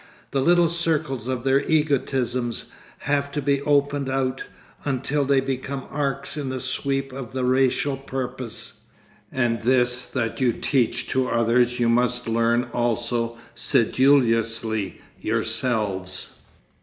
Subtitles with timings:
[0.31, 2.65] The little circles of their egotisms
[3.01, 4.45] have to be opened out
[4.83, 8.85] until they become arcs in the sweep of the racial purpose.
[9.31, 16.39] And this that you teach to others you must learn also sedulously yourselves.